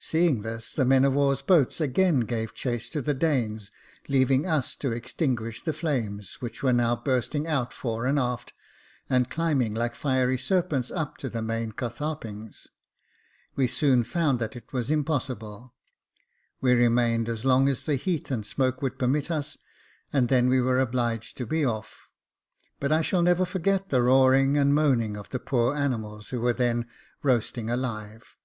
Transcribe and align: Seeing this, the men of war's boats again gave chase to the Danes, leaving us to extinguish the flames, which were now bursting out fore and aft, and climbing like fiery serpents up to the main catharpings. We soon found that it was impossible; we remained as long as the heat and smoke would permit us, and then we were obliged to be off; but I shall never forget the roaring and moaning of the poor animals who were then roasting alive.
Seeing 0.00 0.40
this, 0.40 0.72
the 0.72 0.86
men 0.86 1.04
of 1.04 1.12
war's 1.12 1.42
boats 1.42 1.82
again 1.82 2.20
gave 2.20 2.54
chase 2.54 2.88
to 2.88 3.02
the 3.02 3.12
Danes, 3.12 3.70
leaving 4.08 4.46
us 4.46 4.74
to 4.76 4.90
extinguish 4.90 5.62
the 5.62 5.74
flames, 5.74 6.36
which 6.40 6.62
were 6.62 6.72
now 6.72 6.96
bursting 6.96 7.46
out 7.46 7.74
fore 7.74 8.06
and 8.06 8.18
aft, 8.18 8.54
and 9.10 9.28
climbing 9.28 9.74
like 9.74 9.94
fiery 9.94 10.38
serpents 10.38 10.90
up 10.90 11.18
to 11.18 11.28
the 11.28 11.42
main 11.42 11.72
catharpings. 11.72 12.68
We 13.54 13.66
soon 13.66 14.02
found 14.02 14.38
that 14.38 14.56
it 14.56 14.72
was 14.72 14.90
impossible; 14.90 15.74
we 16.62 16.72
remained 16.72 17.28
as 17.28 17.44
long 17.44 17.68
as 17.68 17.84
the 17.84 17.96
heat 17.96 18.30
and 18.30 18.46
smoke 18.46 18.80
would 18.80 18.98
permit 18.98 19.30
us, 19.30 19.58
and 20.10 20.30
then 20.30 20.48
we 20.48 20.62
were 20.62 20.78
obliged 20.80 21.36
to 21.36 21.44
be 21.46 21.66
off; 21.66 22.08
but 22.80 22.92
I 22.92 23.02
shall 23.02 23.20
never 23.20 23.44
forget 23.44 23.90
the 23.90 24.00
roaring 24.00 24.56
and 24.56 24.74
moaning 24.74 25.18
of 25.18 25.28
the 25.28 25.38
poor 25.38 25.74
animals 25.74 26.30
who 26.30 26.40
were 26.40 26.54
then 26.54 26.86
roasting 27.22 27.68
alive. 27.68 28.38